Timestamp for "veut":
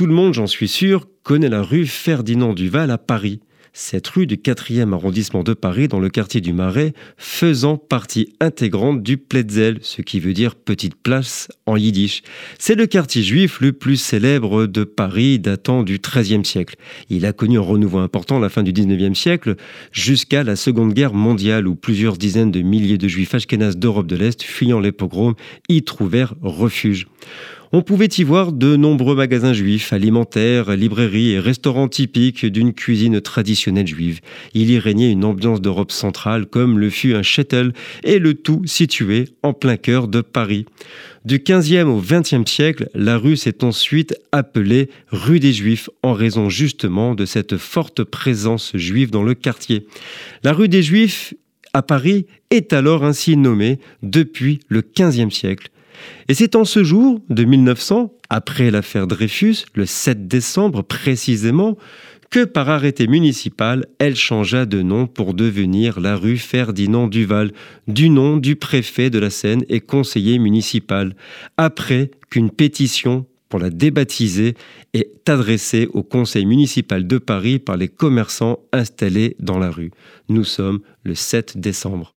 10.18-10.32